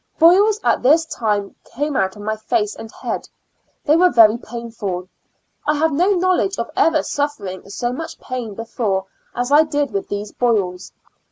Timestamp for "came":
1.63-1.95